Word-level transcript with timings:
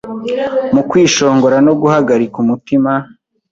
Mu 0.73 0.81
kwishongora 0.89 1.57
no 1.65 1.73
guhagarika 1.81 2.35
umutima 2.43 2.91